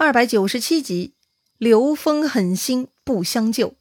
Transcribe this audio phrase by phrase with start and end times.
[0.00, 1.14] 二百九十七集，
[1.58, 3.74] 刘封狠心不相救。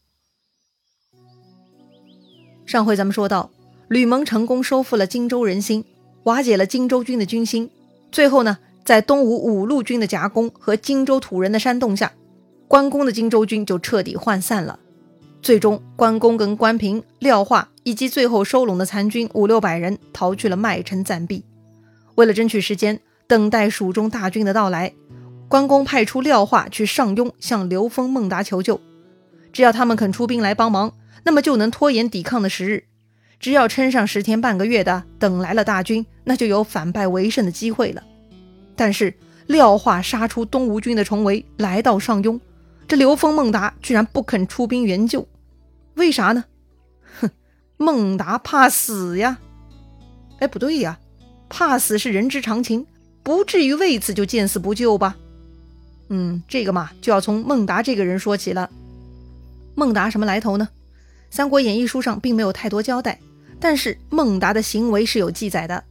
[2.65, 3.51] 上回咱们说到，
[3.87, 5.85] 吕蒙成功收复了荆州人心，
[6.23, 7.69] 瓦解了荆州军的军心。
[8.11, 12.11] 最后呢，在东吴五路军的夹攻和荆州土人的煽动下，
[12.67, 14.79] 关公的荆州军就彻底涣散了。
[15.43, 21.45] 最终，关公跟关平、廖化以及最后收拢的残军五六百人逃去了麦城暂避。
[22.15, 24.91] 为了争取时间，等待蜀中大军的到来。
[25.47, 28.81] 关公派出廖化去上庸向刘封、孟达求救，
[29.53, 32.83] 只要他们肯出兵来帮忙，那么就能拖延抵抗的时日。
[33.39, 38.03] 只要撑上十天半个月的，等来了大军，那就有反败为胜的机会了。
[38.75, 39.13] 但是
[39.45, 42.39] 廖化杀出东吴军的重围，来到上庸，
[42.87, 45.27] 这刘封、孟达居然不肯出兵援救，
[45.93, 46.43] 为啥呢？
[47.21, 47.29] 哼，
[47.77, 49.37] 孟达怕死呀！
[50.39, 50.99] 哎，不对呀，
[51.47, 52.85] 怕死是人之常情，
[53.23, 55.15] 不至于为此就见死不救吧？
[56.09, 58.69] 嗯，这个嘛，就要从孟达这个人说起了。
[59.75, 60.67] 孟达什么来头呢？
[61.35, 63.19] 《三国演义》书上并没有太多交代，
[63.59, 65.83] 但是孟达的行为是有记载的。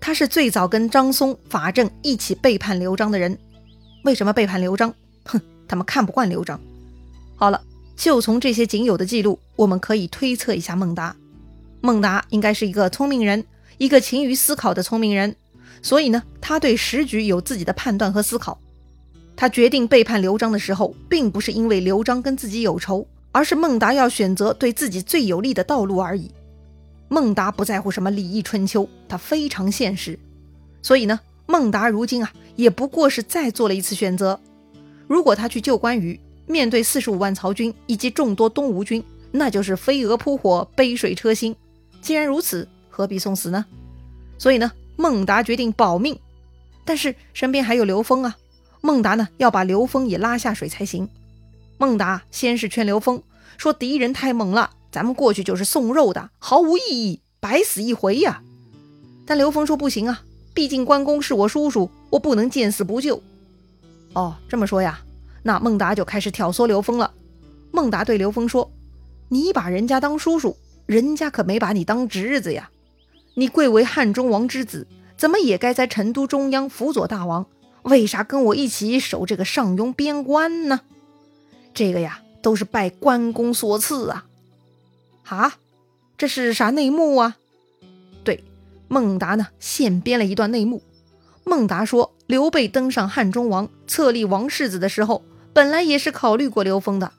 [0.00, 3.38] 他是最早跟张松、法正一起背叛刘璋的人。
[4.04, 4.92] 为什么背叛刘璋？
[5.26, 6.58] 哼，他们看不惯刘璋。
[7.36, 7.62] 好了，
[7.94, 11.14] 就从这些仅有的记录，我们可以推测一下孟达。
[11.80, 13.44] 孟达应该是一个聪明人，
[13.76, 15.36] 一个勤于思考的聪明人，
[15.82, 18.58] 所以呢，他对时局有自己的判断和思考。
[19.34, 26.30] 他决定背叛刘璋的时候，并不是因为刘璋跟自己有仇，而是孟达要选择对自己最有利的道路而已。
[27.08, 30.18] 孟达不在乎什么礼义春秋，他非常现实。
[30.82, 34.38] 所以呢，孟达如今啊，也不过是再做了一次选择。
[35.06, 41.54] 如果他去救关羽，面对四十五万曹军以及众多东吴军，那就是飞蛾扑火，杯水车薪。
[42.00, 43.64] 既然如此，何必送死呢？
[44.38, 46.18] 所以呢，孟达决定保命，
[46.84, 48.36] 但是身边还有刘封啊。
[48.84, 51.08] 孟达呢，要把刘封也拉下水才行。
[51.78, 53.22] 孟达先是劝刘封
[53.56, 58.42] 说：“敌人太猛了，咱们过去就是送肉的，毫无意义，白死一回呀。”
[59.24, 60.22] 但刘封说：“不行啊，
[60.52, 63.22] 毕竟关公是我叔叔，我不能见死不救。”
[64.14, 64.98] 哦，这么说呀，
[65.44, 67.12] 那孟达就开始挑唆刘封了。
[67.70, 68.68] 孟达对刘封说
[69.30, 70.56] ：“你把人家当叔叔，
[70.86, 72.68] 人家可没把你当侄子呀。
[73.34, 77.46] 你贵为汉中王之子，怎么也该在成都中央辅佐大王。”
[77.82, 80.80] 为啥跟我一起守这个上庸边关呢？
[81.74, 84.26] 这个呀，都是拜关公所赐啊！
[85.26, 85.54] 啊，
[86.18, 87.36] 这是啥内幕啊？
[88.22, 88.44] 对，
[88.88, 90.82] 孟达呢现编了一段内幕。
[91.44, 97.12] 孟达说，刘备登上汉中王，册立王世子的时候，本来也是考虑过刘封的。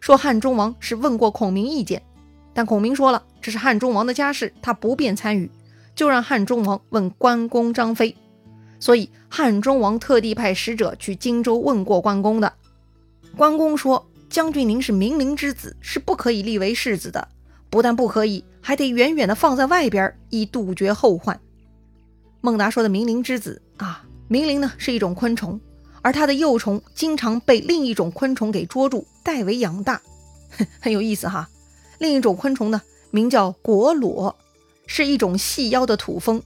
[0.00, 2.02] 说汉中王是问过孔明意见，
[2.54, 5.50] 但孔明说了，这是汉中王的家事，他不便参与，
[5.94, 8.16] 就让汉中王问关公、张飞。
[8.78, 12.52] 所以汉中王特地派使者去荆州问过关公的。
[13.36, 17.28] 关公说：“将军您是冥灵之子，是不可以立为世子的。
[17.68, 21.38] 不但不可以，还得远远的放在外边，以杜绝后患。”
[22.40, 25.60] 孟达说的冥灵之子啊，冥灵呢是一种昆虫，
[26.00, 30.00] 而它的幼虫经常被另一种昆虫给捉住，代为养大，
[30.80, 31.48] 很有意思哈。
[31.98, 34.36] 另一种昆虫呢，名叫果裸，
[34.86, 36.40] 是一种细腰的土蜂。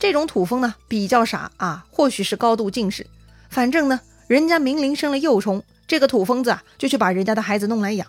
[0.00, 3.06] 这种土蜂呢比较傻啊，或许是高度近视，
[3.50, 8.08] 反正呢，人家明灵生了幼虫，这个土蜂子啊就去把人家的孩子弄来养。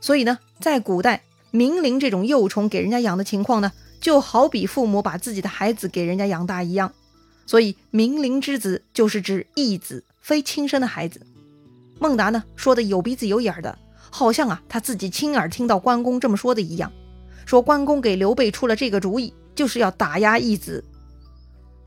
[0.00, 6.94] 所以呢，在古代，明灵这种幼虫给人家养的情况呢，就好比父母把自己的孩子给人家养大一样。
[7.44, 11.20] 所以，明灵之子就是指义子，非亲生的孩子。
[11.98, 13.78] 孟达呢说的有鼻子有眼儿的，
[14.08, 16.90] 好像啊他自己亲耳听到关公这么说的一样，
[17.44, 20.82] 说关公给刘备出了这个主意，就是要打压义子。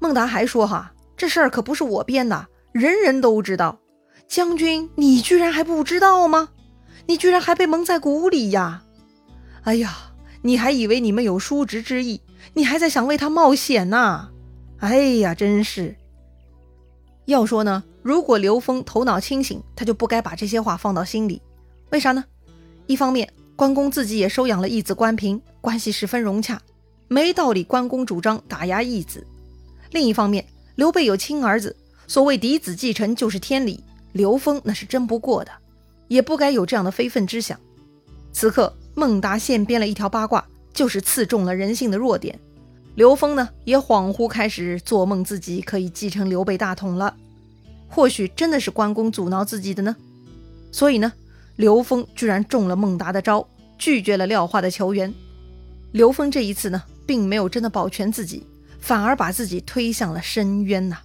[0.01, 3.78] 孟达还说：“哈，这事儿可不是我编的，人人都知道。
[4.28, 6.50] 将军，你居然还不知道吗？
[7.06, 8.84] 你居然还被蒙在鼓里呀！
[9.62, 9.95] 哎呀，
[10.41, 12.19] 你还以为你们有叔侄之意，
[12.56, 14.29] 你还在想为他冒险呢？
[14.79, 15.95] 哎呀，真是。
[17.25, 21.39] 要说呢，如果刘封头脑清醒，他就不该把这些话放到心里。
[21.92, 22.24] 为啥呢？
[22.88, 26.59] 一方面，关公自己也收养了义子关平，关系十分融洽，
[27.07, 29.24] 没道理关公主张打压义子。”
[29.91, 30.45] 另一方面，
[30.75, 31.75] 刘备有亲儿子，
[32.07, 33.83] 所谓嫡子继承就是天理，
[34.13, 35.51] 刘封那是争不过的，
[36.07, 37.59] 也不该有这样的非分之想。
[38.31, 42.39] 此刻，孟达现编了一条八卦，就是刺中了人性的弱点。
[42.95, 47.15] 刘封呢，也恍惚开始做梦，自己可以继承刘备大统了。
[47.89, 49.95] 或许真的是关公阻挠自己的呢？
[50.71, 51.11] 所以呢，
[51.57, 53.45] 刘封居然中了孟达的招，
[53.77, 55.13] 拒绝了廖化的求援。
[55.91, 58.45] 刘封这一次呢，并没有真的保全自己。
[58.81, 60.98] 反而把自己推向了深渊呐！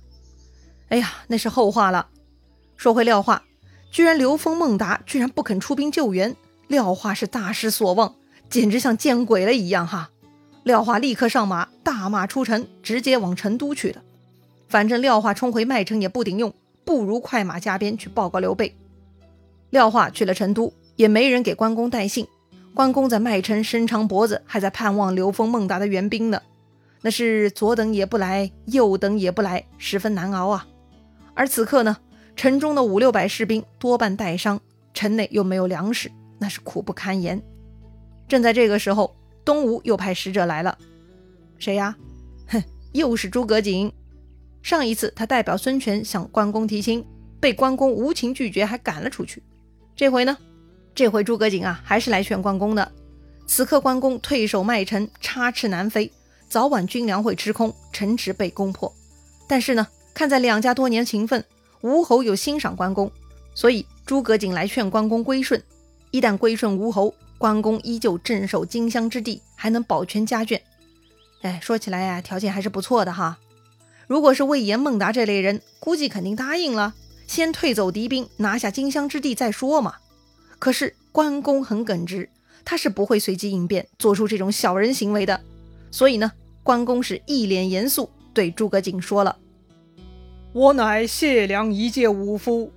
[0.88, 2.08] 哎呀，那是后话了。
[2.76, 3.44] 说回廖化，
[3.92, 6.34] 居然刘封、孟达居然不肯出兵救援，
[6.68, 8.14] 廖化是大失所望，
[8.50, 10.10] 简直像见鬼了一样哈！
[10.64, 14.02] 廖化立刻上马，大马出城，直接往成都去了。
[14.68, 16.52] 反正廖化冲回麦城也不顶用，
[16.84, 18.76] 不如快马加鞭去报告刘备。
[19.70, 22.26] 廖化去了成都，也没人给关公带信。
[22.74, 26.42] 关公在麦城伸长脖子，还在盼望刘封、孟达的援兵呢。
[27.06, 30.66] 那是左等也不来，右等也不来，十分难熬啊。
[31.34, 31.98] 而此刻呢，
[32.34, 34.60] 城中的五六百士兵多半带伤，
[34.92, 36.10] 城内又没有粮食，
[36.40, 37.40] 那是苦不堪言。
[38.26, 39.14] 正在这个时候，
[39.44, 40.76] 东吴又派使者来了，
[41.60, 41.96] 谁呀？
[42.48, 42.60] 哼，
[42.90, 43.92] 又是诸葛瑾。
[44.60, 47.06] 上一次他代表孙权向关公提亲，
[47.38, 49.40] 被关公无情拒绝，还赶了出去。
[49.94, 50.36] 这回呢？
[50.92, 52.90] 这回诸葛瑾啊，还是来劝关公的。
[53.46, 56.10] 此刻关公退守麦城，插翅难飞。
[56.48, 58.92] 早晚军粮会吃空，城池被攻破。
[59.48, 61.44] 但是呢，看在两家多年情分，
[61.80, 63.10] 吴侯又欣赏关公，
[63.54, 65.62] 所以诸葛瑾来劝关公归顺。
[66.10, 70.60] 一旦归顺吴侯，关公依旧镇守荆襄之地，还能保全家眷。
[71.42, 73.38] 哎，说起来呀，条件还是不错的哈。
[74.06, 76.94] 如果是魏延、孟达这类人，估计肯定答应了，
[77.26, 79.96] 先退走敌兵，拿下荆襄之地再说嘛。
[80.58, 82.30] 可是关公很耿直，
[82.64, 85.40] 他是不会随机应变，做出这种小人行为的。
[85.90, 86.30] 所以呢，
[86.62, 89.36] 关公是一脸严肃对诸葛瑾说了
[90.52, 92.70] ：“我乃谢良一介武夫，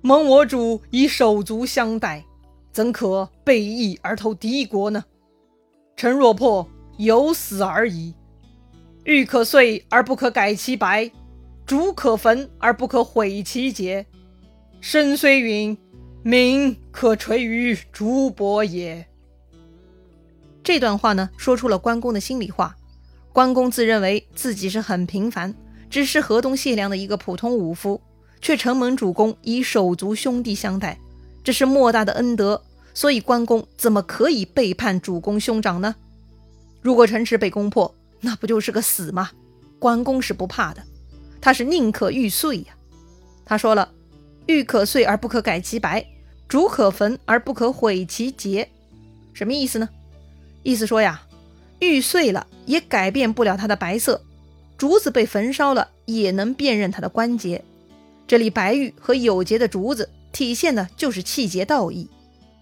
[0.00, 2.24] 蒙我主以手足相待，
[2.72, 5.04] 怎可背义而投敌国呢？
[5.96, 8.14] 臣若破，有死而已。
[9.04, 11.10] 玉可碎而不可改其白，
[11.66, 14.06] 竹可焚而不可毁其节。
[14.80, 15.76] 身虽陨，
[16.22, 19.06] 名可垂于竹帛也。”
[20.62, 22.76] 这段话呢，说出了关公的心里话。
[23.32, 25.54] 关公自认为自己是很平凡，
[25.88, 28.00] 只是河东谢良的一个普通武夫，
[28.40, 30.98] 却承蒙主公以手足兄弟相待，
[31.44, 32.62] 这是莫大的恩德。
[32.92, 35.94] 所以关公怎么可以背叛主公兄长呢？
[36.82, 39.30] 如果城池被攻破，那不就是个死吗？
[39.78, 40.82] 关公是不怕的，
[41.40, 42.74] 他是宁可玉碎呀。
[43.46, 43.92] 他说了
[44.46, 46.04] ：“玉可碎而不可改其白，
[46.48, 48.68] 竹可焚而不可毁其节。”
[49.32, 49.88] 什么意思呢？
[50.62, 51.22] 意思说呀，
[51.78, 54.22] 玉碎了也改变不了它的白色，
[54.76, 57.64] 竹子被焚烧了也能辨认它的关节。
[58.26, 62.08] 这里白玉和有节的竹子体现的就是气节道义。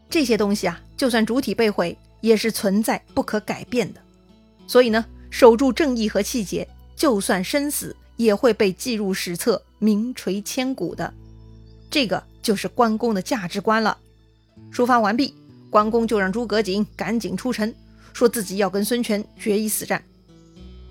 [0.09, 4.01] 这些东西啊，就算主体被毁，也是存在不可改变的。
[4.67, 6.67] 所以呢，守住正义和气节，
[6.97, 11.13] 就算生死也会被记入史册，名垂千古的。
[11.91, 13.99] 这个就是关公的价值观了。
[14.73, 15.35] 抒发完毕，
[15.69, 17.75] 关公就让诸葛瑾赶紧出城。
[18.13, 20.03] 说自己要跟孙权决一死战，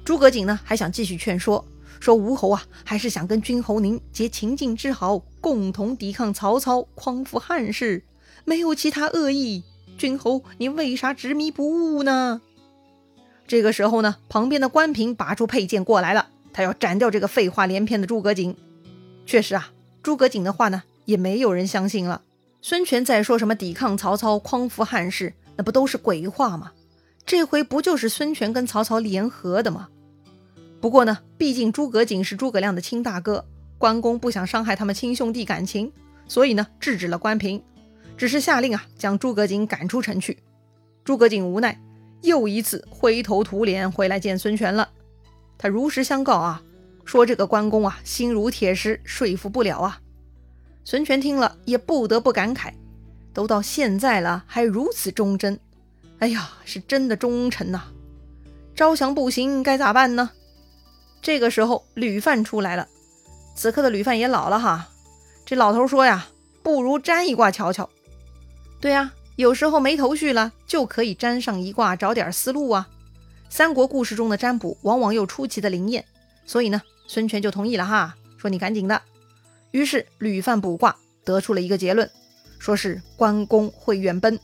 [0.06, 1.66] 诸葛瑾呢还想继续劝说，
[2.00, 8.04] 说吴侯啊还是想跟君侯您结秦晋之好，共同抵抗曹操，匡扶汉室，
[8.46, 9.64] 没有其他恶意。
[9.98, 12.42] 君侯你为啥执迷不悟呢？
[13.48, 18.56] 这个时候呢，旁边的关平拔出佩剑过来了，他要斩掉这个废话连篇的诸葛瑾。
[19.25, 19.72] 确实啊，
[20.04, 22.22] 诸葛瑾的话呢也没有人相信了。
[22.62, 26.72] 孙权在说什么抵抗曹操，匡扶汉室，那不都是鬼话吗？
[27.28, 29.90] 这回不就是孙权跟曹操联合的吗？
[30.80, 33.46] 不过呢，毕竟诸葛瑾是诸葛亮的亲大哥，
[33.78, 35.92] 关公不想伤害他们亲兄弟感情，
[36.26, 37.62] 所以呢，制止了关平，
[38.16, 40.38] 只是下令啊，将诸葛瑾赶出城去。
[41.04, 41.78] 诸葛瑾无奈，
[42.22, 44.88] 又一次灰头土脸回来见孙权了。
[45.57, 46.64] 他如实相告啊，
[47.04, 50.00] 说这个关公啊，心如铁石，说服不了啊。
[50.86, 52.72] 孙权听了也不得不感慨，
[53.34, 55.60] 都到现在了，还如此忠贞。
[56.19, 57.83] 哎呀，是真的忠臣呐！
[58.76, 60.31] 招降不行，该咋办呢？
[61.21, 62.88] 这个时候，吕范出来了。
[63.56, 64.90] 此刻的吕范也老了哈。
[65.45, 66.28] 这老头说呀
[66.64, 67.90] ：“不如占一卦瞧瞧。”
[68.81, 72.88] 对呀，有时候没头绪了，就可以占上一卦，找点思路啊。
[73.50, 76.04] 三国故事中的占卜往往又出奇的灵验，
[76.45, 79.02] 所以呢，孙权就同意了哈，说你赶紧的。
[79.71, 82.09] 于是吕范卜卦，得出了一个结论，
[82.59, 84.40] 说是关公会远奔。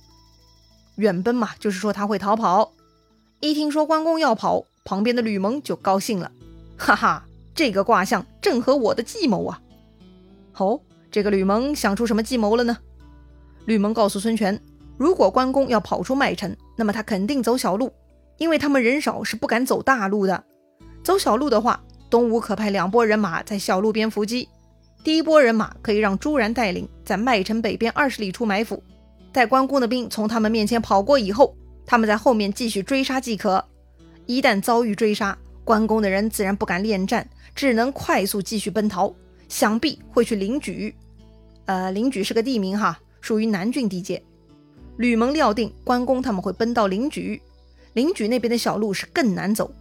[0.96, 2.74] 远奔嘛，就是说他会逃跑。
[3.40, 6.32] 一听说关公要跑，旁边的吕蒙就高兴了，
[6.78, 9.62] 哈哈，这个卦象正合我的计谋啊！
[10.58, 10.80] 哦，
[11.12, 12.78] 这个吕蒙想出什么计谋了呢？
[13.66, 14.60] 吕蒙告诉孙权，
[14.98, 17.92] 如果关公要跑出麦城，那么他肯定走小路，
[18.38, 20.44] 因为他们人少，是不敢走大路的。
[21.04, 24.48] 走小路的话，东吴可派两拨人马在小路边伏击。
[25.04, 28.82] 第一波人马可以让朱然带领，在麦城北边二十里处埋伏。
[29.34, 33.66] 待关公的兵从他们面前跑过以后，他们在后面继续追杀即可。
[34.28, 39.12] 一旦遭遇追杀，关公的人自然不敢恋战，只能快速继续奔逃，
[39.50, 40.96] 想必会去领举。
[41.66, 44.22] 呃，灵举是个地名哈，属于南郡地界。
[44.98, 47.42] 吕蒙料定关公他们会奔到灵举，
[47.94, 49.74] 灵举那边的小路是更难走，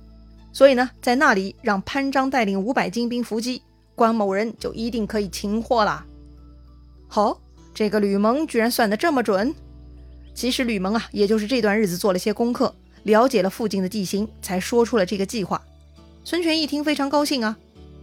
[0.50, 3.60] 所以呢，在那里让潘璋带领五百精兵伏击，
[3.94, 6.06] 关某人就一定可以擒获了。
[7.08, 7.41] 好，
[7.74, 9.54] 这个吕蒙居然算得这么准。
[10.34, 15.60] 其实吕蒙啊，也就是这段日子做了些功课，了解了附近的地形，才说出了这个计划。
[16.24, 17.56] 孙权一听非常高兴啊。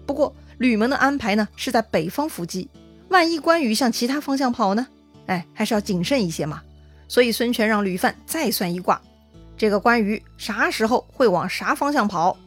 [0.06, 2.70] 不过吕蒙的安排呢，是在北方伏击，
[3.10, 4.86] 万一关羽向其他方向跑呢？
[5.28, 6.62] 哎，还是要谨慎一些嘛。
[7.08, 9.02] 所以孙权让吕范再算一卦，
[9.58, 12.38] 这个关羽啥时候会往啥方向跑？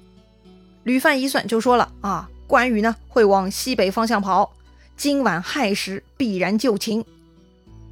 [0.85, 4.53] 吕范一算就说了啊，关羽呢会往西北方向跑，
[5.03, 7.05] 今晚亥时必然就擒。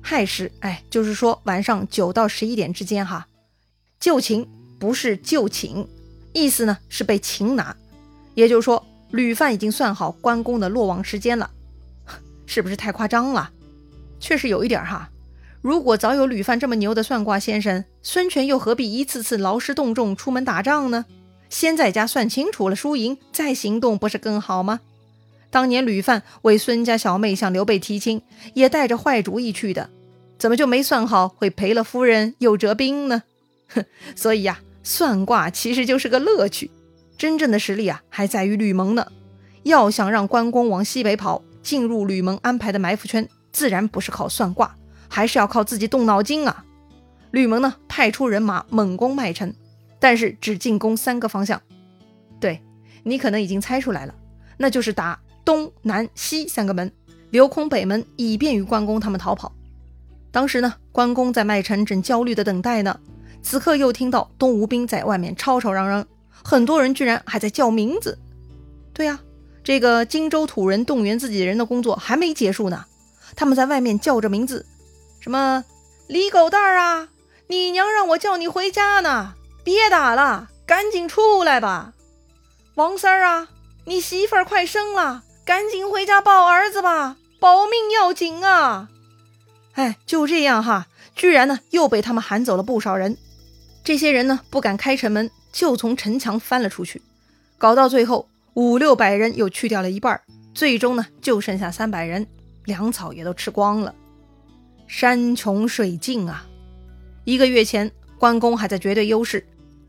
[0.00, 3.26] 亥时，哎，就是说晚上九到十一点之间哈。
[3.98, 4.46] 就擒
[4.78, 5.88] 不是就寝，
[6.32, 7.74] 意思呢是被擒拿。
[8.34, 11.50] 也就是说，吕范已经算好关公的落网时间了，
[12.46, 13.50] 是不是太夸张了？
[14.20, 15.10] 确实有一点哈。
[15.60, 21.06] 如果早有吕范这么牛的算卦先生，孙权又何必一次次劳师动众出门打仗呢？
[21.48, 24.78] 先在家算清楚了输赢，再行动，不是更好吗？
[25.50, 28.22] 当年吕范为孙家小妹向刘备提亲，
[28.54, 29.90] 也带着坏主意去的，
[30.38, 33.24] 怎么就没算好会赔了夫人又折兵呢？
[33.68, 36.70] 哼， 所以呀，算卦其实就是个乐趣，
[37.18, 39.06] 真正的实力啊还在于吕蒙呢。
[39.64, 44.76] 要想让关公往西北跑，进入吕蒙安排的埋伏圈，自然不是靠算卦。
[45.12, 46.64] 还是要靠自己动脑筋啊！
[47.32, 49.52] 吕蒙呢，派出人马猛攻麦城，
[49.98, 51.60] 但是只进攻三个方向。
[52.38, 52.62] 对
[53.02, 54.14] 你可能已经猜出来了，
[54.56, 55.18] 那就是打
[55.50, 56.92] 东南西三个门，
[57.30, 59.50] 留空北门，以便于关公他们逃跑。
[60.30, 63.00] 当时呢，关公在麦城正焦虑的等待呢，
[63.42, 66.06] 此刻又听到东吴兵在外面吵吵嚷嚷，
[66.44, 68.16] 很多人居然还在叫名字。
[68.94, 69.18] 对呀，
[69.64, 72.84] 这个荆州土人动员自己人的工作还没结束呢，
[73.34, 74.64] 他们在外面叫着名字。
[75.18, 75.64] 什么
[76.06, 77.08] 李狗蛋儿啊！
[77.48, 81.94] 你娘让我叫你回家呢，别打了，赶紧出来吧！
[82.76, 83.48] 王三儿啊，
[83.86, 88.88] 你媳妇儿快生了，赶紧回家抱儿子吧，保命要紧啊！
[89.72, 93.18] 哎，就这样哈，居然呢又被他们喊走了不少人。
[93.82, 97.02] 这些人呢不敢开城门，就从城墙翻了出去，
[97.58, 100.20] 搞到最后五六百人又去掉了一半，
[100.54, 102.24] 最终呢就剩下三百人，
[102.66, 103.92] 粮草也都吃光了。
[104.86, 106.46] 山穷水尽啊！
[107.24, 107.90] 一个月前，
[108.20, 109.44] 关公还在绝对优势，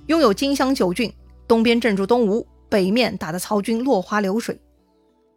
[0.07, 1.13] 拥有荆襄九郡，
[1.47, 4.59] 东边镇住东吴，北面打得曹军落花流水。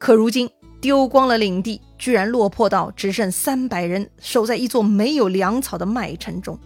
[0.04, 0.50] 可如今
[0.82, 6.58] 丢光了领地，居然落魄到只剩三百人，守在一座没有粮草的麦城中，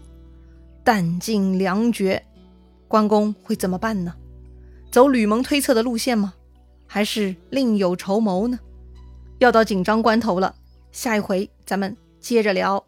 [0.82, 2.20] 弹尽粮绝。
[2.88, 4.12] 关公会怎么办呢？
[4.90, 6.34] 走吕蒙推测的路线吗？
[6.84, 8.58] 还是另有筹谋呢？
[9.38, 10.52] 要到紧张关头了，
[10.90, 12.87] 下一回咱们接着聊。